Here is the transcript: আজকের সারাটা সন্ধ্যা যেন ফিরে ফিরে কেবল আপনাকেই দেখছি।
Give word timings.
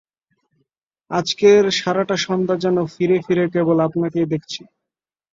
আজকের 1.11 1.63
সারাটা 1.71 2.15
সন্ধ্যা 2.17 2.55
যেন 2.63 2.77
ফিরে 2.93 3.17
ফিরে 3.25 3.45
কেবল 3.53 3.77
আপনাকেই 3.87 4.27
দেখছি। 4.33 4.61